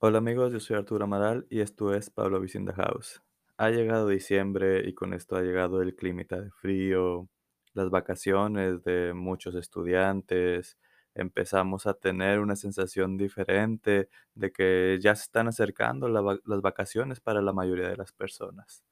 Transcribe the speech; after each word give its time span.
Hola 0.00 0.18
amigos, 0.18 0.52
yo 0.52 0.60
soy 0.60 0.76
Arturo 0.76 1.04
Amaral 1.04 1.46
y 1.50 1.60
esto 1.60 1.92
es 1.92 2.08
Pablo 2.08 2.40
Vicinda 2.40 2.72
House. 2.72 3.20
Ha 3.56 3.70
llegado 3.70 4.08
diciembre 4.08 4.88
y 4.88 4.94
con 4.94 5.12
esto 5.12 5.36
ha 5.36 5.42
llegado 5.42 5.82
el 5.82 5.96
clima 5.96 6.22
de 6.28 6.50
frío, 6.52 7.28
las 7.74 7.90
vacaciones 7.90 8.84
de 8.84 9.12
muchos 9.12 9.54
estudiantes. 9.56 10.78
Empezamos 11.14 11.86
a 11.86 11.94
tener 11.94 12.38
una 12.38 12.54
sensación 12.54 13.16
diferente 13.16 14.08
de 14.34 14.52
que 14.52 14.98
ya 15.00 15.16
se 15.16 15.24
están 15.24 15.48
acercando 15.48 16.08
las 16.08 16.60
vacaciones 16.62 17.20
para 17.20 17.42
la 17.42 17.52
mayoría 17.52 17.88
de 17.88 17.96
las 17.96 18.12
personas, 18.12 18.84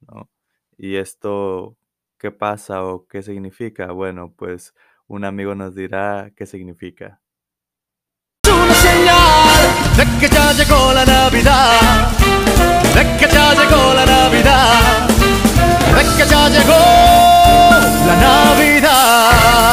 ¿no? 0.00 0.30
Y 0.78 0.96
esto, 0.96 1.76
¿qué 2.18 2.30
pasa 2.30 2.84
o 2.84 3.06
qué 3.06 3.22
significa? 3.22 3.92
Bueno, 3.92 4.32
pues 4.34 4.74
un 5.06 5.24
amigo 5.24 5.54
nos 5.54 5.74
dirá 5.74 6.32
qué 6.34 6.46
significa. 6.46 7.20
De 9.96 10.04
que 10.18 10.28
ya 10.28 10.52
llegó 10.52 10.92
la 10.92 11.04
Navidad, 11.04 12.10
de 12.94 13.16
que 13.16 13.32
ya 13.32 13.54
llegó 13.54 13.94
la 13.94 14.04
Navidad, 14.04 15.08
de 15.96 16.02
que 16.16 16.28
ya 16.28 16.48
llegó 16.48 16.80
la 18.06 18.16
Navidad. 18.20 19.64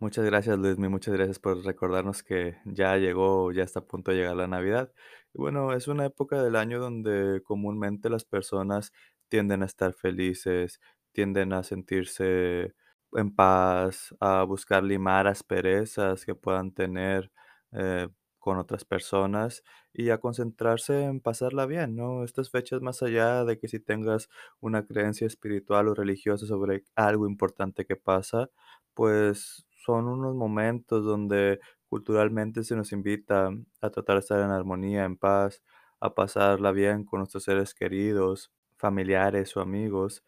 Muchas 0.00 0.24
gracias, 0.24 0.58
Luismi, 0.58 0.88
muchas 0.88 1.14
gracias 1.14 1.38
por 1.38 1.64
recordarnos 1.64 2.22
que 2.22 2.56
ya 2.64 2.96
llegó, 2.96 3.52
ya 3.52 3.62
está 3.62 3.80
a 3.80 3.86
punto 3.86 4.10
de 4.10 4.18
llegar 4.18 4.36
la 4.36 4.48
Navidad. 4.48 4.92
Bueno, 5.32 5.72
es 5.72 5.88
una 5.88 6.06
época 6.06 6.42
del 6.42 6.56
año 6.56 6.78
donde 6.80 7.40
comúnmente 7.42 8.10
las 8.10 8.24
personas 8.24 8.92
tienden 9.28 9.62
a 9.62 9.66
estar 9.66 9.94
felices, 9.94 10.80
tienden 11.12 11.52
a 11.52 11.62
sentirse 11.62 12.74
en 13.14 13.34
paz, 13.34 14.14
a 14.20 14.42
buscar 14.44 14.82
limar 14.84 15.26
asperezas 15.26 16.24
que 16.24 16.34
puedan 16.34 16.72
tener 16.72 17.30
eh, 17.72 18.08
con 18.38 18.58
otras 18.58 18.84
personas 18.84 19.62
y 19.92 20.10
a 20.10 20.18
concentrarse 20.18 21.04
en 21.04 21.20
pasarla 21.20 21.66
bien, 21.66 21.96
¿no? 21.96 22.24
Estas 22.24 22.50
fechas, 22.50 22.82
más 22.82 23.02
allá 23.02 23.44
de 23.44 23.58
que 23.58 23.68
si 23.68 23.80
tengas 23.80 24.28
una 24.60 24.86
creencia 24.86 25.26
espiritual 25.26 25.88
o 25.88 25.94
religiosa 25.94 26.46
sobre 26.46 26.84
algo 26.96 27.26
importante 27.28 27.86
que 27.86 27.96
pasa, 27.96 28.50
pues 28.94 29.66
son 29.84 30.08
unos 30.08 30.34
momentos 30.34 31.04
donde 31.04 31.60
culturalmente 31.88 32.64
se 32.64 32.76
nos 32.76 32.92
invita 32.92 33.50
a 33.80 33.90
tratar 33.90 34.16
de 34.16 34.20
estar 34.20 34.40
en 34.40 34.50
armonía, 34.50 35.04
en 35.04 35.16
paz, 35.16 35.62
a 36.00 36.14
pasarla 36.14 36.72
bien 36.72 37.04
con 37.04 37.20
nuestros 37.20 37.44
seres 37.44 37.74
queridos, 37.74 38.50
familiares 38.76 39.56
o 39.56 39.60
amigos. 39.60 40.22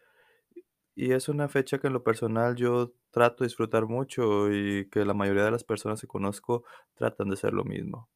Y 0.97 1.13
es 1.13 1.29
una 1.29 1.47
fecha 1.47 1.79
que 1.79 1.87
en 1.87 1.93
lo 1.93 2.03
personal 2.03 2.57
yo 2.57 2.91
trato 3.11 3.45
de 3.45 3.47
disfrutar 3.47 3.85
mucho 3.85 4.51
y 4.51 4.89
que 4.89 5.05
la 5.05 5.13
mayoría 5.13 5.45
de 5.45 5.51
las 5.51 5.63
personas 5.63 6.01
que 6.01 6.07
conozco 6.07 6.65
tratan 6.93 7.29
de 7.29 7.35
hacer 7.35 7.53
lo 7.53 7.63
mismo. 7.63 8.09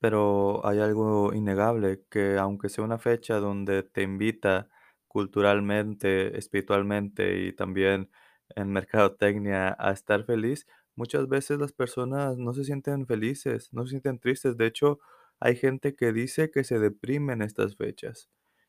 Pero 0.00 0.64
hay 0.66 0.78
algo 0.80 1.32
innegable, 1.34 2.02
que 2.10 2.36
aunque 2.38 2.68
sea 2.68 2.84
una 2.84 2.98
fecha 2.98 3.36
donde 3.40 3.82
te 3.82 4.02
invita 4.02 4.68
culturalmente, 5.08 6.36
espiritualmente 6.38 7.38
y 7.44 7.52
también 7.54 8.10
en 8.54 8.70
mercadotecnia 8.72 9.74
a 9.78 9.92
estar 9.92 10.24
feliz, 10.24 10.66
muchas 10.96 11.28
veces 11.28 11.58
las 11.58 11.72
personas 11.72 12.36
no 12.38 12.52
se 12.52 12.64
sienten 12.64 13.06
felices, 13.06 13.72
no 13.72 13.84
se 13.84 13.90
sienten 13.90 14.18
tristes. 14.18 14.56
De 14.58 14.66
hecho, 14.66 14.98
hay 15.40 15.56
gente 15.56 15.94
que 15.96 16.12
dice 16.12 16.50
que 16.50 16.64
se 16.64 16.78
deprime 16.78 17.32
en 17.32 17.42
estas 17.42 17.76
fechas. 17.76 18.28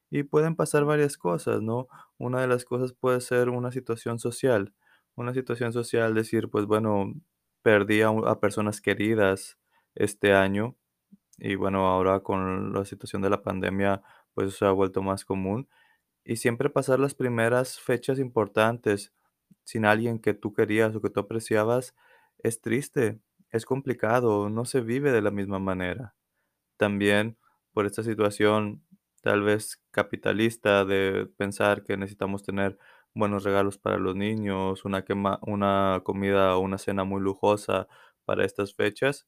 Y 0.10 0.24
pueden 0.24 0.56
pasar 0.56 0.86
varias 0.86 1.18
cosas, 1.18 1.62
¿no? 1.62 1.88
Una 2.18 2.42
de 2.42 2.48
las 2.48 2.66
cosas 2.66 2.94
puede 2.94 3.22
ser 3.22 3.50
una 3.50 3.72
situación 3.72 4.20
social. 4.20 4.74
Una 5.16 5.34
situación 5.34 5.74
social, 5.74 6.14
decir, 6.14 6.50
pues 6.50 6.66
bueno, 6.66 7.14
perdí 7.62 8.02
a, 8.02 8.40
personas 8.40 8.82
queridas 8.82 9.58
este 9.96 10.34
año 10.34 10.76
y 11.38 11.56
bueno, 11.56 11.88
ahora 11.88 12.22
con 12.22 12.74
la 12.74 12.86
situación 12.86 13.22
de 13.22 13.30
la 13.30 13.44
pandemia, 13.44 14.02
pues 14.34 14.56
se 14.56 14.66
ha 14.66 14.72
vuelto 14.72 15.02
más 15.04 15.26
común. 15.26 15.68
Y 16.24 16.38
siempre 16.38 16.70
pasar 16.70 17.00
las 17.00 17.14
primeras 17.16 17.80
fechas 17.80 18.20
importantes 18.20 19.14
sin 19.64 19.86
alguien 19.86 20.20
que 20.20 20.34
tú 20.34 20.54
querías 20.54 20.96
o 20.96 21.02
que 21.02 21.10
tú 21.10 21.20
apreciabas 21.20 21.96
es 22.40 22.62
triste, 22.62 23.20
es 23.52 23.66
complicado, 23.66 24.50
no 24.50 24.66
se 24.66 24.82
vive 24.82 25.12
de 25.12 25.22
la 25.22 25.32
misma 25.32 25.60
manera. 25.60 26.16
También 26.78 27.38
por 27.74 27.86
esta 27.86 28.04
situación 28.04 28.84
tal 29.28 29.42
vez 29.44 29.84
capitalista 29.92 30.86
de 30.86 31.28
pensar 31.38 31.84
que 31.84 31.98
necesitamos 31.98 32.44
tener 32.44 32.78
buenos 33.14 33.44
regalos 33.44 33.78
para 33.78 33.98
los 33.98 34.16
niños, 34.16 34.86
una, 34.86 35.04
una 35.42 36.02
comida 36.06 36.56
o 36.58 36.62
una 36.62 36.78
cena 36.78 37.04
muy 37.04 37.20
lujosa 37.22 37.90
para 38.26 38.46
estas 38.46 38.74
fechas, 38.74 39.28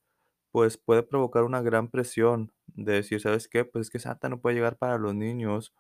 pues 0.52 0.78
puede 0.78 1.04
provocar 1.04 1.44
una 1.44 1.62
gran 1.62 1.90
presión 1.90 2.54
de 2.68 2.94
decir, 2.94 3.20
¿sabes 3.22 3.50
qué? 3.50 3.66
Pues 3.66 3.88
es 3.88 3.92
que 3.92 4.00
Santa 4.00 4.30
no 4.30 4.40
puede 4.42 4.56
llegar 4.56 4.78
para 4.78 4.98
los 4.98 5.14
niños, 5.16 5.74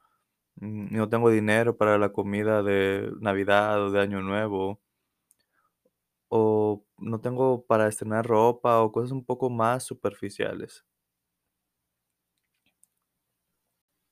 mm, 0.57 0.95
no 0.97 1.09
tengo 1.09 1.29
dinero 1.31 1.77
para 1.77 1.97
la 1.99 2.13
comida 2.13 2.63
de 2.63 3.11
Navidad 3.21 3.83
o 3.85 3.91
de 3.91 4.01
Año 4.01 4.21
Nuevo, 4.21 4.81
o 6.29 6.85
no 6.97 7.21
tengo 7.21 7.65
para 7.65 7.87
estrenar 7.87 8.25
ropa 8.25 8.81
o 8.81 8.91
cosas 8.91 9.11
un 9.11 9.23
poco 9.25 9.49
más 9.49 9.83
superficiales. 9.83 10.83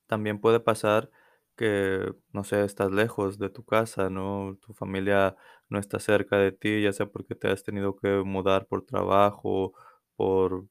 También 0.07 0.40
puede 0.40 0.59
pasar 0.59 1.09
que, 1.57 2.13
no 2.34 2.44
sé, 2.44 2.63
estás 2.63 2.91
lejos 2.91 3.40
de 3.40 3.50
tu 3.50 3.66
casa, 3.66 4.09
¿no? 4.09 4.57
Tu 4.66 4.73
familia 4.73 5.35
no 5.69 5.79
está 5.79 6.00
cerca 6.00 6.38
de 6.38 6.51
ti, 6.51 6.81
ya 6.84 6.94
sea 6.94 7.07
porque 7.07 7.35
te 7.35 7.50
has 7.50 7.63
tenido 7.63 7.95
que 7.97 8.09
mudar 8.25 8.67
por 8.67 8.84
trabajo, 8.85 9.73
por 10.16 10.67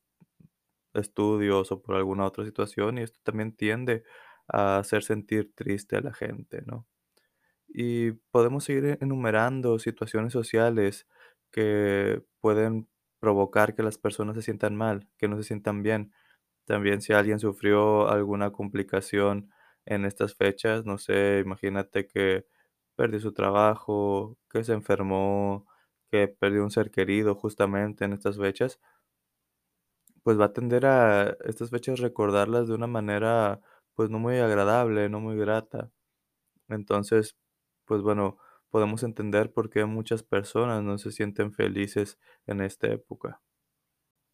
estudios 0.94 1.72
o 1.72 1.82
por 1.82 1.96
alguna 1.96 2.24
otra 2.26 2.44
situación, 2.44 2.98
y 2.98 3.02
esto 3.02 3.20
también 3.22 3.52
tiende 3.54 4.04
a 4.48 4.78
hacer 4.78 5.02
sentir 5.04 5.52
triste 5.54 5.96
a 5.96 6.00
la 6.00 6.14
gente, 6.14 6.62
¿no? 6.66 6.86
Y 7.68 8.12
podemos 8.32 8.64
seguir 8.64 8.98
enumerando 9.00 9.78
situaciones 9.78 10.32
sociales 10.32 11.06
que 11.52 12.22
pueden 12.40 12.88
provocar 13.20 13.74
que 13.74 13.82
las 13.82 13.98
personas 13.98 14.36
se 14.36 14.42
sientan 14.42 14.76
mal, 14.76 15.08
que 15.18 15.28
no 15.28 15.36
se 15.38 15.44
sientan 15.44 15.82
bien. 15.82 16.12
También 16.66 17.00
si 17.02 17.12
alguien 17.14 17.40
sufrió 17.40 18.08
alguna 18.08 18.52
complicación 18.52 19.50
en 19.86 20.04
estas 20.04 20.34
fechas, 20.34 20.84
no 20.86 20.98
sé, 20.98 21.40
imagínate 21.44 22.06
que 22.08 22.46
perdió 22.96 23.20
su 23.20 23.32
trabajo, 23.32 24.38
que 24.50 24.64
se 24.64 24.72
enfermó, 24.74 25.66
que 26.10 26.28
perdió 26.28 26.64
un 26.64 26.70
ser 26.72 26.90
querido 26.90 27.34
justamente 27.36 28.04
en 28.04 28.12
estas 28.14 28.38
fechas, 28.38 28.80
pues 30.22 30.38
va 30.40 30.46
a 30.46 30.52
tender 30.52 30.86
a 30.86 31.30
estas 31.44 31.70
fechas 31.70 32.00
recordarlas 32.00 32.68
de 32.68 32.74
una 32.74 32.86
manera 32.86 33.60
pues 33.94 34.10
no 34.10 34.18
muy 34.18 34.38
agradable, 34.38 35.08
no 35.08 35.20
muy 35.20 35.36
grata. 35.36 35.90
Entonces, 36.68 37.36
pues 37.86 38.02
bueno, 38.02 38.38
podemos 38.70 39.02
entender 39.04 39.52
por 39.52 39.70
qué 39.70 39.84
muchas 39.86 40.22
personas 40.24 40.82
no 40.84 40.98
se 40.98 41.12
sienten 41.12 41.52
felices 41.52 42.18
en 42.46 42.62
esta 42.62 42.88
época. 42.88 43.42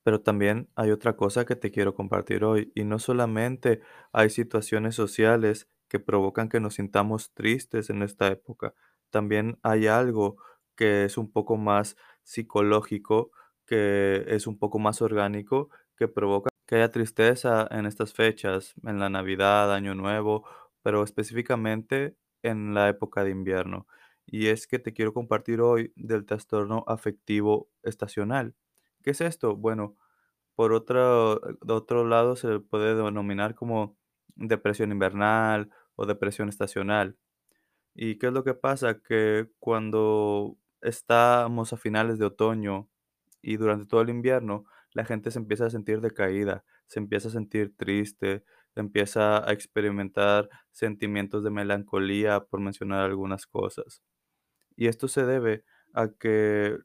Pero 0.05 0.21
también 0.23 0.69
hay 0.77 0.91
otra 0.91 1.17
cosa 1.17 1.45
que 1.45 1.57
te 1.57 1.71
quiero 1.71 1.95
compartir 1.95 2.45
hoy, 2.45 2.73
y 2.75 2.85
no 2.85 2.99
solamente 2.99 3.81
hay 4.13 4.31
situaciones 4.31 4.95
sociales 4.97 5.69
que 5.89 6.01
provocan 6.01 6.49
que 6.49 6.61
nos 6.61 6.75
sintamos 6.75 7.33
tristes 7.35 7.91
en 7.91 8.03
esta 8.03 8.29
época, 8.29 8.75
también 9.11 9.59
hay 9.63 9.87
algo 9.87 10.37
que 10.77 11.05
es 11.05 11.19
un 11.19 11.31
poco 11.31 11.57
más 11.57 11.97
psicológico, 12.25 13.31
que 13.67 14.25
es 14.29 14.47
un 14.47 14.59
poco 14.59 14.79
más 14.79 15.03
orgánico, 15.03 15.71
que 15.97 16.09
provoca 16.09 16.51
que 16.67 16.77
haya 16.77 16.91
tristeza 16.91 17.69
en 17.71 17.87
estas 17.87 18.15
fechas, 18.15 18.75
en 18.85 18.99
la 18.99 19.11
Navidad, 19.11 19.73
Año 19.75 19.95
Nuevo, 19.95 20.45
pero 20.83 21.03
específicamente 21.05 22.17
en 22.43 22.75
la 22.75 22.89
época 22.89 23.25
de 23.25 23.31
invierno. 23.31 23.87
Y 24.27 24.47
es 24.49 24.67
que 24.67 24.79
te 24.79 24.93
quiero 24.95 25.13
compartir 25.13 25.61
hoy 25.61 25.93
del 25.97 26.25
trastorno 26.27 26.85
afectivo 26.89 27.69
estacional. 27.83 28.55
¿Qué 29.03 29.11
es 29.11 29.21
esto? 29.21 29.57
Bueno, 29.57 29.97
por 30.55 30.73
otro, 30.73 31.41
de 31.41 31.73
otro 31.73 32.07
lado 32.07 32.37
se 32.37 32.61
puede 32.61 32.95
denominar 32.95 33.55
como 33.55 33.97
depresión 34.37 34.93
invernal 34.93 35.71
o 35.97 36.07
depresión 36.07 36.49
estacional. 36.49 37.17
¿Y 37.95 38.19
qué 38.19 38.29
es 38.29 38.33
lo 38.33 38.45
que 38.45 38.55
pasa? 38.55 39.01
Que 39.01 39.49
cuando 39.59 40.57
estamos 40.81 41.73
a 41.73 41.77
finales 41.77 42.19
de 42.19 42.27
otoño 42.27 42.89
y 43.43 43.57
durante 43.57 43.87
todo 43.87 44.03
el 44.03 44.11
invierno, 44.11 44.65
la 44.93 45.05
gente 45.05 45.31
se 45.31 45.39
empieza 45.39 45.67
a 45.67 45.71
sentir 45.71 46.01
decaída, 46.01 46.65
se 46.87 47.01
empieza 47.01 47.29
a 47.29 47.33
sentir 47.33 47.77
triste, 47.77 48.45
empieza 48.75 49.47
a 49.49 49.53
experimentar 49.53 50.49
sentimientos 50.71 51.45
de 51.45 51.51
melancolía, 51.51 52.41
por 52.41 52.61
mencionar 52.61 53.01
algunas 53.05 53.47
cosas. 53.47 54.03
Y 54.77 54.87
esto 54.89 55.09
se 55.09 55.25
debe 55.27 55.65
a 55.95 56.09
que 56.09 56.79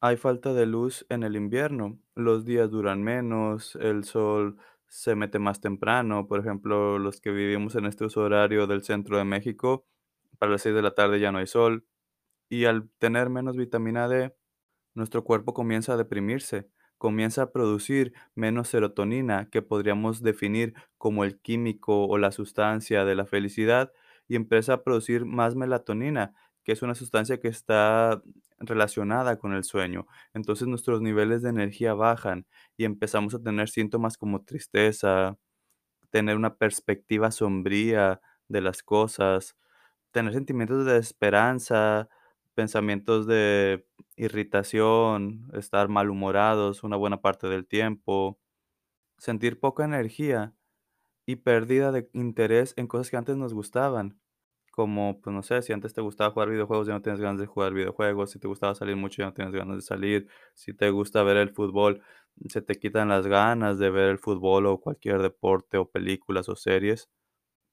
hay 0.00 0.16
falta 0.16 0.52
de 0.54 0.66
luz 0.66 1.06
en 1.10 1.22
el 1.22 1.36
invierno, 1.36 1.98
los 2.14 2.44
días 2.44 2.70
duran 2.70 3.02
menos, 3.02 3.76
el 3.76 4.04
sol 4.04 4.56
se 4.88 5.14
mete 5.14 5.38
más 5.38 5.60
temprano, 5.60 6.26
por 6.26 6.40
ejemplo, 6.40 6.98
los 6.98 7.20
que 7.20 7.30
vivimos 7.30 7.74
en 7.76 7.86
este 7.86 8.04
uso 8.06 8.22
horario 8.22 8.66
del 8.66 8.82
centro 8.82 9.18
de 9.18 9.24
México, 9.24 9.86
para 10.38 10.52
las 10.52 10.62
6 10.62 10.74
de 10.74 10.82
la 10.82 10.94
tarde 10.94 11.20
ya 11.20 11.32
no 11.32 11.38
hay 11.38 11.46
sol, 11.46 11.86
Y 12.50 12.66
al 12.66 12.90
tener 12.98 13.30
menos 13.30 13.56
vitamina 13.56 14.08
D, 14.08 14.34
nuestro 14.94 15.24
cuerpo 15.24 15.54
comienza 15.54 15.94
a 15.94 15.96
deprimirse, 15.96 16.68
comienza 16.98 17.42
a 17.42 17.52
producir 17.52 18.12
menos 18.34 18.68
serotonina, 18.68 19.48
que 19.50 19.62
podríamos 19.62 20.22
definir 20.22 20.74
como 20.98 21.24
el 21.24 21.40
químico 21.40 22.06
o 22.06 22.18
la 22.18 22.32
sustancia 22.32 23.04
de 23.04 23.14
la 23.14 23.26
felicidad, 23.26 23.92
y 24.28 24.36
empieza 24.36 24.74
a 24.74 24.82
producir 24.84 25.24
más 25.26 25.56
melatonina, 25.56 26.34
que 26.64 26.72
es 26.72 26.82
una 26.82 26.94
sustancia 26.94 27.40
que 27.40 27.48
está 27.48 28.22
relacionada 28.60 29.38
con 29.38 29.52
el 29.54 29.64
sueño. 29.64 30.06
Entonces 30.34 30.68
nuestros 30.68 31.00
niveles 31.02 31.42
de 31.42 31.50
energía 31.50 31.94
bajan 31.94 32.46
y 32.76 32.84
empezamos 32.84 33.34
a 33.34 33.42
tener 33.42 33.68
síntomas 33.68 34.16
como 34.18 34.42
tristeza, 34.44 35.38
tener 36.10 36.36
una 36.36 36.56
perspectiva 36.56 37.30
sombría 37.30 38.20
de 38.48 38.60
las 38.60 38.82
cosas, 38.82 39.56
tener 40.12 40.34
sentimientos 40.34 40.86
de 40.86 40.94
desesperanza, 40.94 42.08
pensamientos 42.54 43.26
de 43.26 43.86
irritación, 44.16 45.50
estar 45.54 45.88
malhumorados 45.88 46.84
una 46.84 46.96
buena 46.96 47.22
parte 47.22 47.48
del 47.48 47.66
tiempo, 47.66 48.40
sentir 49.18 49.60
poca 49.60 49.84
energía 49.84 50.54
y 51.26 51.36
pérdida 51.38 51.92
de 51.92 52.10
interés 52.14 52.74
en 52.76 52.88
cosas 52.88 53.10
que 53.10 53.18
antes 53.18 53.36
nos 53.36 53.54
gustaban. 53.54 54.19
Como, 54.70 55.20
pues 55.20 55.34
no 55.34 55.42
sé, 55.42 55.62
si 55.62 55.72
antes 55.72 55.92
te 55.92 56.00
gustaba 56.00 56.30
jugar 56.30 56.48
videojuegos, 56.50 56.86
ya 56.86 56.94
no 56.94 57.02
tienes 57.02 57.20
ganas 57.20 57.40
de 57.40 57.46
jugar 57.46 57.72
videojuegos, 57.74 58.30
si 58.30 58.38
te 58.38 58.46
gustaba 58.48 58.74
salir 58.74 58.96
mucho, 58.96 59.22
ya 59.22 59.26
no 59.26 59.34
tienes 59.34 59.52
ganas 59.54 59.76
de 59.76 59.82
salir, 59.82 60.28
si 60.54 60.72
te 60.74 60.90
gusta 60.90 61.22
ver 61.24 61.36
el 61.38 61.50
fútbol, 61.50 62.02
se 62.48 62.62
te 62.62 62.76
quitan 62.76 63.08
las 63.08 63.26
ganas 63.26 63.78
de 63.78 63.90
ver 63.90 64.08
el 64.10 64.18
fútbol 64.18 64.66
o 64.66 64.80
cualquier 64.80 65.20
deporte 65.22 65.76
o 65.78 65.90
películas 65.90 66.48
o 66.48 66.54
series. 66.56 67.08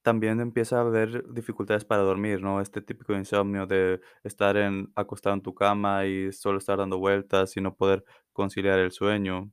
También 0.04 0.40
empieza 0.40 0.78
a 0.78 0.82
haber 0.82 1.26
dificultades 1.34 1.84
para 1.86 2.02
dormir, 2.04 2.42
¿no? 2.42 2.62
Este 2.62 2.82
típico 2.82 3.14
insomnio 3.14 3.68
de 3.68 4.02
estar 4.24 4.56
en 4.58 4.92
acostado 4.96 5.36
en 5.36 5.42
tu 5.42 5.54
cama 5.54 6.06
y 6.06 6.32
solo 6.32 6.60
estar 6.60 6.78
dando 6.80 6.98
vueltas 7.00 7.58
y 7.58 7.62
no 7.62 7.76
poder 7.76 8.06
conciliar 8.34 8.80
el 8.80 8.92
sueño. 8.92 9.52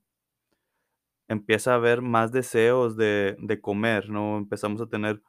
Empieza 1.29 1.73
a 1.73 1.77
haber 1.77 2.03
más 2.03 2.33
deseos 2.33 2.97
de 2.97 3.37
de 3.39 3.61
comer, 3.61 4.11
¿no? 4.11 4.37
Empezamos 4.37 4.81
a 4.83 4.87
tener 4.89 5.23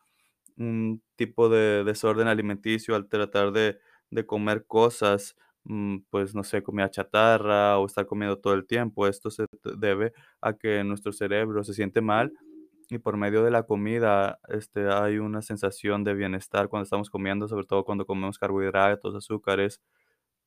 un 0.57 1.02
tipo 1.16 1.50
de 1.50 1.84
desorden 1.84 2.28
alimenticio 2.28 2.96
al 2.96 3.07
tratar 3.10 3.52
de 3.52 3.80
de 4.12 4.25
comer 4.25 4.66
cosas, 4.68 5.36
mm, 5.66 5.98
pues, 6.12 6.36
no 6.36 6.44
sé, 6.44 6.62
comida 6.63 6.90
chatarra 6.92 7.80
o 7.80 7.86
estar 7.88 8.06
comiendo 8.06 8.38
todo 8.40 8.54
el 8.54 8.66
tiempo. 8.68 9.07
Esto 9.07 9.31
se 9.31 9.46
debe 9.78 10.13
a 10.42 10.54
que 10.54 10.84
nuestro 10.84 11.12
cerebro 11.12 11.63
se 11.63 11.74
siente 11.74 12.02
mal 12.02 12.31
y 12.90 13.00
por 13.00 13.18
medio 13.18 13.44
de 13.44 13.52
la 13.52 13.63
comida, 13.63 14.40
este, 14.50 14.88
hay 14.92 15.18
una 15.18 15.42
sensación 15.42 16.04
de 16.04 16.13
bienestar 16.13 16.69
cuando 16.69 16.84
estamos 16.84 17.10
comiendo, 17.10 17.48
sobre 17.48 17.66
todo 17.66 17.84
cuando 17.84 18.06
comemos 18.06 18.38
carbohidratos, 18.40 19.16
azúcares, 19.16 19.81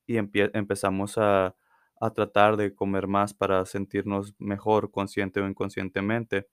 y 0.07 0.17
empezamos 0.19 1.19
a 1.19 1.55
a 2.01 2.11
tratar 2.13 2.57
de 2.57 2.75
comer 2.77 3.09
más 3.09 3.35
para 3.35 3.67
sentirnos 3.67 4.33
mejor, 4.39 4.93
consciente 4.93 5.41
o 5.41 5.49
inconscientemente. 5.49 6.47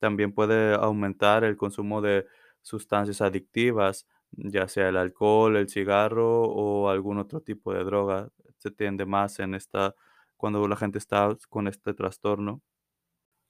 También 0.00 0.32
puede 0.34 0.74
aumentar 0.74 1.44
el 1.44 1.56
consumo 1.56 2.02
de 2.02 2.26
sustancias 2.66 3.20
adictivas, 3.22 4.06
ya 4.32 4.68
sea 4.68 4.88
el 4.88 4.96
alcohol, 4.96 5.56
el 5.56 5.68
cigarro 5.70 6.42
o 6.44 6.88
algún 6.90 7.18
otro 7.18 7.40
tipo 7.40 7.72
de 7.74 7.84
droga. 7.84 8.30
Se 8.58 8.70
tiende 8.70 9.06
más 9.06 9.38
en 9.40 9.54
esta 9.54 9.94
cuando 10.36 10.66
la 10.68 10.76
gente 10.76 10.98
está 10.98 11.36
con 11.48 11.68
este 11.68 11.94
trastorno. 11.94 12.62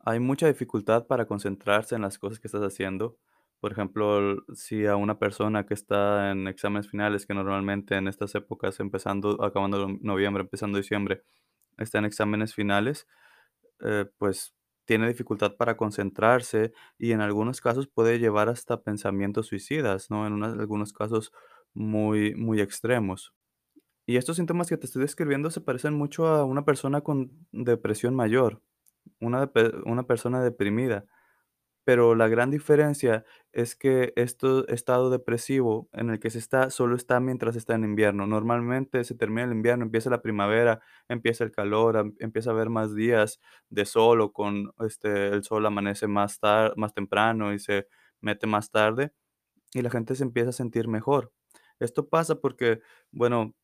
Hay 0.00 0.20
mucha 0.20 0.46
dificultad 0.48 1.06
para 1.06 1.26
concentrarse 1.26 1.94
en 1.96 2.02
las 2.02 2.18
cosas 2.18 2.38
que 2.40 2.48
estás 2.48 2.62
haciendo. 2.62 3.18
Por 3.60 3.72
ejemplo, 3.72 4.44
si 4.54 4.86
a 4.86 4.96
una 4.96 5.18
persona 5.18 5.66
que 5.66 5.74
está 5.74 6.30
en 6.30 6.46
exámenes 6.48 6.88
finales, 6.90 7.26
que 7.26 7.34
normalmente 7.34 7.96
en 7.96 8.06
estas 8.08 8.34
épocas, 8.34 8.78
empezando, 8.80 9.42
acabando 9.42 9.88
no- 9.88 9.98
noviembre, 10.02 10.42
empezando 10.42 10.78
diciembre, 10.78 11.22
está 11.78 11.98
en 11.98 12.04
exámenes 12.06 12.54
finales, 12.54 13.08
eh, 13.80 14.06
pues 14.18 14.54
tiene 14.86 15.08
dificultad 15.08 15.56
para 15.56 15.76
concentrarse 15.76 16.72
y 16.98 17.12
en 17.12 17.20
algunos 17.20 17.60
casos 17.60 17.88
puede 17.88 18.18
llevar 18.18 18.48
hasta 18.48 18.82
pensamientos 18.82 19.48
suicidas, 19.48 20.10
¿no? 20.10 20.26
En 20.26 20.42
algunos 20.42 20.92
casos 20.92 21.32
muy, 21.74 22.34
muy 22.34 22.60
extremos. 22.60 23.34
Y 24.06 24.16
estos 24.16 24.36
síntomas 24.36 24.68
que 24.68 24.76
te 24.76 24.86
estoy 24.86 25.02
describiendo 25.02 25.50
se 25.50 25.60
parecen 25.60 25.94
mucho 25.94 26.26
a 26.28 26.44
una 26.44 26.64
persona 26.64 27.00
con 27.02 27.46
depresión 27.52 28.14
mayor, 28.14 28.62
una, 29.20 29.50
una 29.84 30.04
persona 30.04 30.42
deprimida. 30.42 31.06
Pero 31.86 32.16
la 32.16 32.28
gran 32.28 32.50
diferencia 32.50 33.24
es 33.52 33.76
que 33.76 34.12
este 34.16 34.48
estado 34.74 35.10
depresivo 35.10 35.88
en 35.94 36.10
el 36.10 36.20
que 36.20 36.30
se 36.30 36.38
está, 36.40 36.70
solo 36.70 36.96
está 36.96 37.20
mientras 37.20 37.56
está 37.56 37.76
en 37.76 37.84
invierno. 37.84 38.26
Normalmente 38.26 39.04
se 39.04 39.14
termina 39.14 39.44
el 39.44 39.52
invierno, 39.52 39.84
empieza 39.86 40.10
la 40.10 40.22
primavera, 40.22 40.82
empieza 41.08 41.44
el 41.44 41.52
calor, 41.52 42.12
empieza 42.18 42.50
a 42.50 42.54
haber 42.54 42.70
más 42.70 42.94
días 42.96 43.40
de 43.70 43.86
sol 43.86 44.20
o 44.20 44.32
con 44.32 44.72
este, 44.80 45.28
el 45.28 45.44
sol 45.44 45.64
amanece 45.66 46.08
más 46.08 46.40
tar- 46.40 46.74
más 46.76 46.92
temprano 46.94 47.54
y 47.54 47.60
se 47.60 47.86
mete 48.20 48.48
más 48.48 48.70
tarde 48.72 49.12
y 49.74 49.82
la 49.82 49.90
gente 49.90 50.14
se 50.14 50.24
empieza 50.24 50.50
a 50.50 50.52
sentir 50.52 50.88
mejor. 50.88 51.32
Esto 51.80 52.08
pasa 52.08 52.40
porque, 52.40 52.80
bueno, 53.12 53.54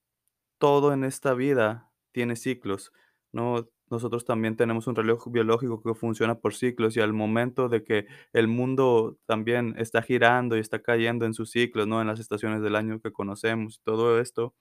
todo 0.58 0.92
en 0.92 1.04
esta 1.04 1.34
vida 1.34 1.92
tiene 2.12 2.36
ciclos, 2.36 2.92
¿no? 3.32 3.68
Nosotros 3.92 4.24
también 4.24 4.56
tenemos 4.56 4.88
un 4.88 4.96
reloj 4.96 5.28
biológico 5.30 5.82
que 5.82 5.94
funciona 5.94 6.36
por 6.40 6.54
ciclos 6.54 6.96
y 6.96 7.00
al 7.00 7.12
momento 7.12 7.68
de 7.68 7.84
que 7.84 8.06
el 8.32 8.48
mundo 8.48 9.18
también 9.26 9.74
está 9.78 10.02
girando 10.02 10.56
y 10.56 10.60
está 10.60 10.80
cayendo 10.82 11.26
en 11.26 11.34
sus 11.34 11.50
ciclos, 11.52 11.86
¿no? 11.86 12.00
En 12.00 12.08
las 12.08 12.20
estaciones 12.20 12.62
del 12.62 12.76
año 12.76 13.00
que 13.00 13.12
conocemos 13.12 13.76
y 13.78 13.82
todo 13.84 14.20
esto, 14.20 14.54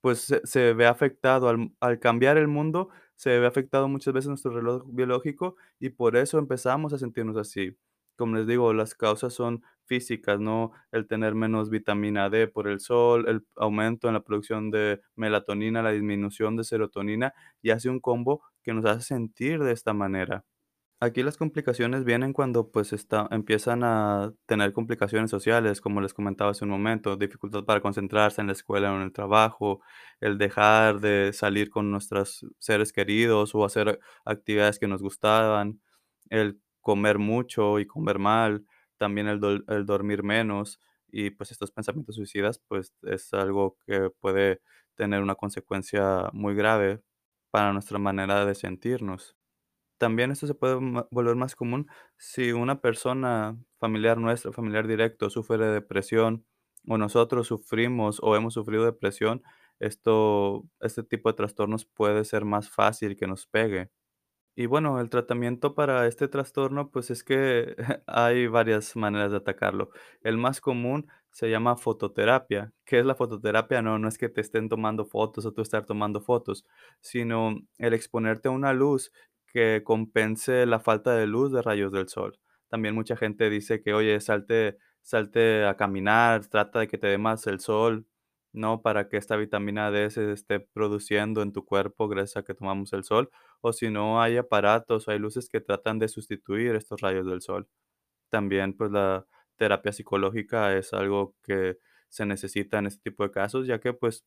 pues 0.00 0.32
se 0.44 0.72
ve 0.74 0.86
afectado 0.86 1.48
al 1.48 1.72
al 1.80 1.98
cambiar 2.00 2.36
el 2.38 2.48
mundo, 2.48 2.88
se 3.16 3.38
ve 3.38 3.46
afectado 3.46 3.88
muchas 3.88 4.14
veces 4.14 4.28
nuestro 4.28 4.52
reloj 4.52 4.84
biológico 4.88 5.56
y 5.80 5.90
por 5.90 6.16
eso 6.16 6.38
empezamos 6.38 6.92
a 6.92 6.98
sentirnos 6.98 7.36
así. 7.36 7.76
Como 8.18 8.36
les 8.36 8.46
digo, 8.46 8.72
las 8.74 8.94
causas 8.94 9.32
son 9.34 9.62
físicas, 9.86 10.40
¿no? 10.40 10.72
El 10.92 11.06
tener 11.06 11.34
menos 11.34 11.70
vitamina 11.70 12.28
D 12.30 12.48
por 12.48 12.68
el 12.68 12.80
sol, 12.80 13.26
el 13.28 13.46
aumento 13.56 14.08
en 14.08 14.14
la 14.14 14.24
producción 14.24 14.70
de 14.70 15.00
melatonina, 15.16 15.82
la 15.82 15.92
disminución 15.92 16.56
de 16.56 16.64
serotonina, 16.64 17.32
y 17.62 17.70
hace 17.70 17.88
un 17.88 18.00
combo 18.00 18.42
que 18.62 18.74
nos 18.74 18.84
hace 18.84 19.02
sentir 19.02 19.60
de 19.64 19.72
esta 19.72 19.94
manera. 19.94 20.44
Aquí 21.00 21.22
las 21.22 21.36
complicaciones 21.36 22.04
vienen 22.04 22.32
cuando, 22.32 22.72
pues, 22.72 22.92
está 22.92 23.28
empiezan 23.30 23.84
a 23.84 24.32
tener 24.46 24.72
complicaciones 24.72 25.30
sociales, 25.30 25.80
como 25.80 26.00
les 26.00 26.12
comentaba 26.12 26.50
hace 26.50 26.64
un 26.64 26.70
momento, 26.70 27.16
dificultad 27.16 27.64
para 27.64 27.80
concentrarse 27.80 28.40
en 28.40 28.48
la 28.48 28.52
escuela 28.54 28.92
o 28.92 28.96
en 28.96 29.02
el 29.02 29.12
trabajo, 29.12 29.80
el 30.20 30.38
dejar 30.38 30.98
de 31.00 31.32
salir 31.32 31.70
con 31.70 31.92
nuestros 31.92 32.44
seres 32.58 32.92
queridos 32.92 33.54
o 33.54 33.64
hacer 33.64 34.00
actividades 34.24 34.80
que 34.80 34.88
nos 34.88 35.00
gustaban, 35.02 35.80
el 36.30 36.60
comer 36.80 37.18
mucho 37.18 37.78
y 37.80 37.86
comer 37.86 38.18
mal, 38.18 38.64
también 38.98 39.28
el 39.28 39.40
dol 39.40 39.64
el 39.68 39.86
dormir 39.86 40.22
menos 40.22 40.80
y, 41.08 41.30
pues, 41.30 41.50
estos 41.52 41.70
pensamientos 41.72 42.16
suicidas, 42.16 42.60
pues, 42.68 42.94
es 43.02 43.32
algo 43.34 43.76
que 43.86 44.10
puede 44.20 44.60
tener 44.94 45.22
una 45.22 45.34
consecuencia 45.36 46.28
muy 46.32 46.54
grave 46.54 47.02
para 47.50 47.72
nuestra 47.72 47.98
manera 47.98 48.44
de 48.46 48.54
sentirnos. 48.54 49.36
También 49.98 50.30
esto 50.30 50.46
se 50.46 50.54
puede 50.54 50.76
volver 51.10 51.34
más 51.36 51.56
común 51.56 51.88
si 52.16 52.52
una 52.52 52.80
persona 52.80 53.58
familiar 53.78 54.18
nuestra, 54.18 54.52
familiar 54.52 54.86
directo, 54.86 55.28
sufre 55.30 55.58
de 55.58 55.72
depresión, 55.72 56.46
o 56.88 56.96
nosotros 56.98 57.48
sufrimos 57.48 58.20
o 58.22 58.36
hemos 58.36 58.54
sufrido 58.54 58.84
depresión, 58.84 59.42
esto 59.80 60.64
este 60.80 61.02
tipo 61.02 61.28
de 61.30 61.36
trastornos 61.36 61.84
puede 61.86 62.24
ser 62.24 62.44
más 62.44 62.70
fácil 62.70 63.16
que 63.16 63.26
nos 63.26 63.46
pegue. 63.46 63.90
Y 64.60 64.66
bueno, 64.66 65.00
el 65.00 65.08
tratamiento 65.08 65.76
para 65.76 66.08
este 66.08 66.26
trastorno, 66.26 66.90
pues 66.90 67.12
es 67.12 67.22
que 67.22 67.76
hay 68.08 68.48
varias 68.48 68.96
maneras 68.96 69.30
de 69.30 69.36
atacarlo. 69.36 69.90
El 70.20 70.36
más 70.36 70.60
común 70.60 71.06
se 71.30 71.48
llama 71.48 71.76
fototerapia. 71.76 72.72
¿Qué 72.84 72.98
es 72.98 73.06
la 73.06 73.14
fototerapia? 73.14 73.82
No, 73.82 74.00
no 74.00 74.08
es 74.08 74.18
que 74.18 74.28
te 74.28 74.40
estén 74.40 74.68
tomando 74.68 75.04
fotos 75.06 75.46
o 75.46 75.52
tú 75.52 75.62
estar 75.62 75.86
tomando 75.86 76.20
fotos, 76.20 76.66
sino 77.00 77.54
el 77.78 77.94
exponerte 77.94 78.48
a 78.48 78.50
una 78.50 78.72
luz 78.72 79.12
que 79.46 79.82
compense 79.84 80.66
la 80.66 80.80
falta 80.80 81.14
de 81.14 81.28
luz 81.28 81.52
de 81.52 81.62
rayos 81.62 81.92
del 81.92 82.08
sol. 82.08 82.40
También 82.66 82.96
mucha 82.96 83.16
gente 83.16 83.50
dice 83.50 83.80
que, 83.80 83.94
oye, 83.94 84.20
salte, 84.20 84.78
salte 85.02 85.66
a 85.66 85.76
caminar, 85.76 86.44
trata 86.48 86.80
de 86.80 86.88
que 86.88 86.98
te 86.98 87.06
dé 87.06 87.18
más 87.18 87.46
el 87.46 87.60
sol, 87.60 88.06
¿no? 88.52 88.82
Para 88.82 89.08
que 89.08 89.16
esta 89.18 89.36
vitamina 89.36 89.90
D 89.90 90.10
se 90.10 90.32
esté 90.32 90.60
produciendo 90.60 91.42
en 91.42 91.52
tu 91.52 91.64
cuerpo 91.64 92.08
gracias 92.08 92.38
a 92.38 92.42
que 92.44 92.54
tomamos 92.54 92.92
el 92.92 93.04
sol 93.04 93.30
o 93.60 93.72
si 93.72 93.90
no 93.90 94.20
hay 94.22 94.36
aparatos 94.38 95.08
o 95.08 95.10
hay 95.12 95.18
luces 95.18 95.48
que 95.50 95.60
tratan 95.60 95.98
de 95.98 96.08
sustituir 96.08 96.74
estos 96.76 97.00
rayos 97.00 97.26
del 97.26 97.42
sol. 97.42 97.68
También, 98.30 98.74
pues, 98.76 98.90
la 98.90 99.26
terapia 99.56 99.92
psicológica 99.92 100.76
es 100.76 100.92
algo 100.92 101.34
que 101.42 101.78
se 102.08 102.26
necesita 102.26 102.78
en 102.78 102.86
este 102.86 103.10
tipo 103.10 103.24
de 103.24 103.30
casos, 103.30 103.66
ya 103.66 103.80
que, 103.80 103.92
pues, 103.94 104.24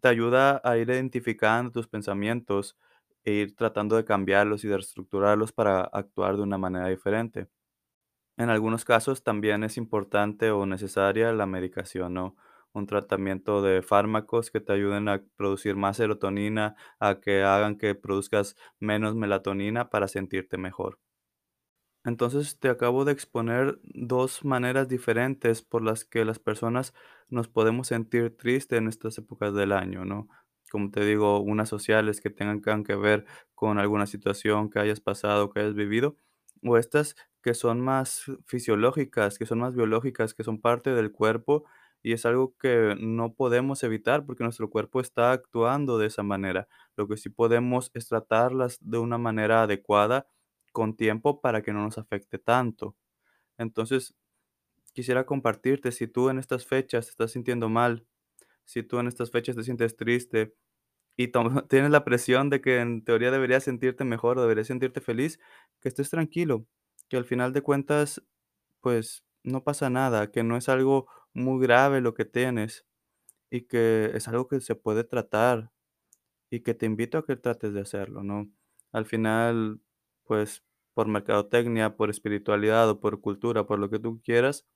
te 0.00 0.08
ayuda 0.08 0.60
a 0.64 0.76
ir 0.78 0.90
identificando 0.90 1.72
tus 1.72 1.88
pensamientos 1.88 2.78
e 3.24 3.32
ir 3.32 3.56
tratando 3.56 3.96
de 3.96 4.04
cambiarlos 4.04 4.64
y 4.64 4.68
de 4.68 4.76
reestructurarlos 4.76 5.52
para 5.52 5.82
actuar 5.82 6.36
de 6.36 6.42
una 6.42 6.58
manera 6.58 6.88
diferente. 6.88 7.48
En 8.36 8.50
algunos 8.50 8.84
casos 8.84 9.22
también 9.22 9.62
es 9.64 9.76
importante 9.76 10.50
o 10.50 10.66
necesaria 10.66 11.32
la 11.32 11.46
medicación, 11.46 12.14
¿no? 12.14 12.36
Un 12.72 12.86
tratamiento 12.86 13.62
de 13.62 13.82
fármacos 13.82 14.50
que 14.50 14.60
te 14.60 14.72
ayuden 14.72 15.08
a 15.08 15.22
producir 15.36 15.76
más 15.76 15.96
serotonina, 15.98 16.76
a 17.00 17.20
que 17.20 17.42
hagan 17.42 17.76
que 17.78 17.94
produzcas 17.94 18.56
menos 18.80 19.14
melatonina 19.16 19.90
para 19.90 20.08
sentirte 20.08 20.56
mejor. 20.58 20.98
Entonces, 22.04 22.58
te 22.58 22.68
acabo 22.70 23.04
de 23.04 23.12
exponer 23.12 23.78
2 23.84 24.44
maneras 24.44 24.88
diferentes 24.88 25.60
por 25.62 25.82
las 25.82 26.04
que 26.06 26.24
las 26.24 26.38
personas 26.38 26.94
nos 27.28 27.48
podemos 27.48 27.88
sentir 27.88 28.34
triste 28.36 28.76
en 28.76 28.88
estas 28.88 29.18
épocas 29.18 29.52
del 29.54 29.72
año, 29.72 30.04
¿no? 30.06 30.28
Como 30.70 30.90
te 30.90 31.04
digo, 31.04 31.40
unas 31.40 31.68
sociales 31.68 32.20
que 32.22 32.30
tengan 32.30 32.84
que 32.84 32.94
ver 32.96 33.26
con 33.54 33.78
alguna 33.78 34.06
situación 34.06 34.70
que 34.70 34.78
hayas 34.78 35.00
pasado, 35.00 35.50
que 35.50 35.60
hayas 35.60 35.74
vivido, 35.74 36.16
o 36.62 36.78
estas 36.78 37.16
que 37.42 37.52
son 37.54 37.80
más 37.80 38.24
fisiológicas, 38.46 39.38
que 39.38 39.44
son 39.46 39.58
más 39.60 39.74
biológicas, 39.74 40.32
que 40.34 40.44
son 40.44 40.60
parte 40.60 40.90
del 40.94 41.12
cuerpo, 41.12 41.64
y 42.02 42.12
es 42.12 42.24
algo 42.26 42.56
que 42.56 42.96
no 42.98 43.34
podemos 43.34 43.82
evitar 43.82 44.24
porque 44.24 44.44
nuestro 44.44 44.70
cuerpo 44.70 45.00
está 45.00 45.32
actuando 45.32 45.98
de 45.98 46.06
esa 46.06 46.22
manera. 46.22 46.68
Lo 46.96 47.06
que 47.08 47.16
sí 47.16 47.28
podemos 47.28 47.90
es 47.94 48.08
tratarlas 48.08 48.78
de 48.80 48.98
una 48.98 49.18
manera 49.18 49.62
adecuada 49.62 50.26
con 50.72 50.96
tiempo 50.96 51.40
para 51.40 51.62
que 51.62 51.72
no 51.72 51.82
nos 51.82 51.98
afecte 51.98 52.38
tanto. 52.38 52.96
Entonces, 53.58 54.14
quisiera 54.92 55.26
compartirte, 55.26 55.92
si 55.92 56.06
tú 56.06 56.30
en 56.30 56.38
estas 56.38 56.66
fechas 56.66 57.06
te 57.06 57.10
estás 57.12 57.32
sintiendo 57.32 57.68
mal, 57.68 58.06
si 58.64 58.82
tú 58.82 58.98
en 58.98 59.08
estas 59.08 59.30
fechas 59.30 59.56
te 59.56 59.64
sientes 59.64 59.96
triste 59.96 60.54
y 61.16 61.28
tienes 61.68 61.90
la 61.90 62.04
presión 62.04 62.50
de 62.50 62.60
que 62.60 62.80
en 62.80 63.04
teoría 63.04 63.30
deberías 63.30 63.64
sentirte 63.64 64.04
mejor 64.04 64.38
o 64.38 64.42
deberías 64.42 64.68
sentirte 64.68 65.00
feliz, 65.00 65.40
que 65.80 65.88
estés 65.88 66.10
tranquilo, 66.10 66.66
que 67.08 67.16
al 67.16 67.24
final 67.24 67.52
de 67.52 67.62
cuentas, 67.62 68.22
pues 68.80 69.24
no 69.42 69.64
pasa 69.64 69.90
nada, 69.90 70.30
que 70.30 70.42
no 70.42 70.56
es 70.56 70.68
algo 70.68 71.08
muy 71.34 71.60
grave 71.62 72.00
lo 72.00 72.14
que 72.14 72.24
tienes 72.24 72.86
y 73.50 73.62
que 73.62 74.12
es 74.14 74.28
algo 74.28 74.48
que 74.48 74.60
se 74.60 74.74
puede 74.76 75.04
tratar 75.04 75.72
y 76.50 76.60
que 76.60 76.74
te 76.74 76.86
invito 76.86 77.18
a 77.18 77.26
que 77.26 77.36
trates 77.36 77.74
de 77.74 77.80
hacerlo, 77.80 78.22
¿no? 78.22 78.50
Al 78.92 79.06
final, 79.06 79.80
pues, 80.24 80.64
por 80.94 81.08
mercadotecnia, 81.08 81.96
por 81.96 82.10
espiritualidad 82.10 82.90
o 82.90 83.00
por 83.00 83.20
cultura, 83.20 83.66
por 83.66 83.78
lo 83.78 83.90
que 83.90 84.00
tú 84.00 84.20
quieras, 84.22 84.66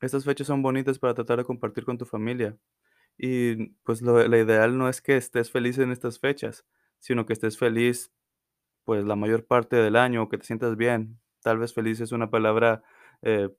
estas 0.00 0.24
fechas 0.24 0.48
son 0.48 0.62
bonitas 0.62 0.98
para 0.98 1.14
tratar 1.14 1.38
de 1.38 1.44
compartir 1.44 1.84
con 1.84 1.98
tu 1.98 2.04
familia. 2.04 2.58
Y 3.18 3.68
pues 3.84 4.02
lo, 4.02 4.20
ideal 4.36 4.78
no 4.78 4.88
es 4.88 5.02
que 5.02 5.16
estés 5.16 5.50
feliz 5.50 5.78
en 5.78 5.92
estas 5.92 6.18
fechas, 6.18 6.66
sino 7.00 7.26
que 7.26 7.34
estés 7.34 7.58
feliz, 7.58 8.12
pues, 8.84 9.04
la 9.04 9.16
mayor 9.16 9.46
parte 9.46 9.76
del 9.76 9.96
año, 9.96 10.28
que 10.28 10.38
te 10.38 10.46
sientas 10.46 10.76
bien. 10.76 11.20
Tal 11.42 11.58
vez 11.58 11.74
feliz 11.74 12.00
es 12.00 12.12
una 12.12 12.30
palabra 12.30 12.82
eh, 13.22 13.50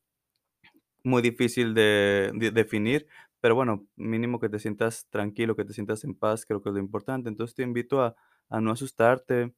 muy 1.03 1.21
difícil 1.21 1.73
de 1.73 2.31
de 2.35 2.51
definir, 2.51 3.07
pero 3.41 3.55
bueno, 3.55 3.87
mínimo 3.95 4.39
que 4.39 4.49
te 4.49 4.59
sientas 4.59 5.07
tranquilo, 5.09 5.55
que 5.55 5.65
te 5.65 5.73
sientas 5.73 6.03
en 6.05 6.15
paz, 6.15 6.45
creo 6.45 6.61
que 6.61 6.69
es 6.69 6.73
lo 6.75 6.79
importante. 6.81 7.29
Entonces, 7.29 7.55
te 7.55 7.63
invito 7.63 8.01
a 8.01 8.15
a 8.49 8.61
no 8.61 8.71
asustarte, 8.71 9.53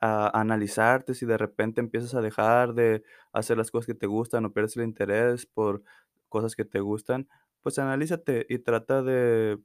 a 0.00 0.38
analizarte 0.40 1.14
si 1.14 1.26
de 1.26 1.38
repente 1.38 1.80
empiezas 1.80 2.14
a 2.14 2.20
dejar 2.22 2.74
de 2.74 3.02
hacer 3.32 3.56
las 3.58 3.70
cosas 3.70 3.86
que 3.86 3.94
te 3.94 4.06
gustan 4.06 4.44
o 4.44 4.52
pierdes 4.52 4.76
el 4.76 4.84
interés 4.84 5.46
por 5.46 5.82
cosas 6.28 6.54
que 6.56 6.64
te 6.64 6.80
gustan, 6.80 7.28
pues 7.62 7.78
analízate 7.78 8.46
y 8.48 8.58
trata 8.60 9.02
de 9.02 9.58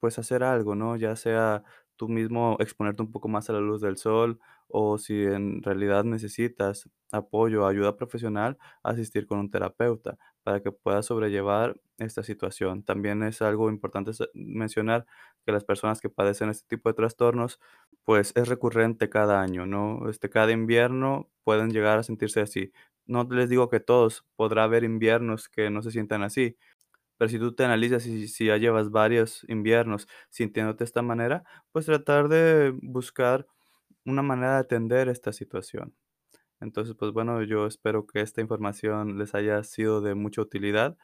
pues 0.00 0.18
hacer 0.18 0.42
algo, 0.44 0.74
¿no? 0.74 0.96
Ya 0.96 1.16
sea 1.16 1.64
tú 1.96 2.08
mismo 2.08 2.56
exponerte 2.60 3.02
un 3.02 3.10
poco 3.10 3.28
más 3.28 3.48
a 3.50 3.52
la 3.54 3.60
luz 3.60 3.80
del 3.80 3.96
sol 3.96 4.40
o 4.68 4.98
si 4.98 5.22
en 5.24 5.62
realidad 5.62 6.04
necesitas 6.04 6.88
apoyo, 7.12 7.66
ayuda 7.66 7.96
profesional, 7.96 8.58
asistir 8.82 9.26
con 9.26 9.38
un 9.38 9.50
terapeuta 9.50 10.18
para 10.42 10.60
que 10.60 10.72
puedas 10.72 11.06
sobrellevar 11.06 11.80
esta 11.98 12.22
situación. 12.22 12.82
También 12.84 13.22
es 13.22 13.40
algo 13.42 13.70
importante 13.70 14.10
mencionar 14.34 15.06
que 15.46 15.52
las 15.52 15.64
personas 15.64 16.00
que 16.00 16.08
padecen 16.10 16.50
este 16.50 16.66
tipo 16.76 16.88
de 16.88 16.94
trastornos, 16.94 17.60
pues 18.04 18.32
es 18.36 18.48
recurrente 18.48 19.08
cada 19.08 19.40
año, 19.40 19.66
¿no? 19.66 20.08
Este, 20.10 20.28
cada 20.30 20.52
invierno 20.52 21.30
pueden 21.44 21.70
llegar 21.70 21.98
a 21.98 22.02
sentirse 22.02 22.40
así. 22.40 22.72
No 23.06 23.24
les 23.30 23.48
digo 23.50 23.68
que 23.68 23.80
todos, 23.80 24.24
podrá 24.36 24.64
haber 24.64 24.82
inviernos 24.84 25.48
que 25.48 25.70
no 25.70 25.82
se 25.82 25.90
sientan 25.90 26.22
así, 26.22 26.56
pero 27.18 27.28
si 27.28 27.38
tú 27.38 27.54
te 27.54 27.64
analizas 27.64 28.06
y 28.06 28.28
si 28.28 28.46
ya 28.46 28.56
llevas 28.58 28.90
varios 28.90 29.44
inviernos 29.48 30.08
sintiéndote 30.30 30.80
de 30.80 30.86
esta 30.86 31.02
manera, 31.02 31.44
pues 31.72 31.86
tratar 31.86 32.28
de 32.28 32.72
buscar 32.82 33.46
una 34.06 34.22
manera 34.22 34.54
de 34.54 34.60
atender 34.60 35.08
esta 35.08 35.32
situación. 35.32 35.94
Entonces, 36.60 36.94
pues 36.98 37.12
bueno, 37.12 37.42
yo 37.42 37.66
espero 37.66 38.06
que 38.06 38.20
esta 38.20 38.40
información 38.40 39.18
les 39.18 39.34
haya 39.34 39.62
sido 39.64 40.00
de 40.00 40.14
mucha 40.14 40.42
utilidad, 40.42 40.96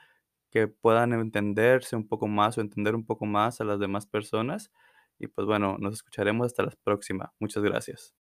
que 0.50 0.68
puedan 0.68 1.12
entenderse 1.14 1.96
un 1.96 2.08
poco 2.08 2.28
más 2.28 2.58
o 2.58 2.62
entender 2.62 2.94
un 2.96 3.06
poco 3.06 3.26
más 3.26 3.60
a 3.60 3.64
las 3.64 3.80
demás 3.80 4.06
personas. 4.06 4.70
Y 5.18 5.28
pues 5.28 5.46
bueno, 5.46 5.78
nos 5.78 5.94
escucharemos 5.94 6.46
hasta 6.46 6.64
la 6.64 6.72
próxima. 6.84 7.32
Muchas 7.40 7.62
gracias. 7.64 8.19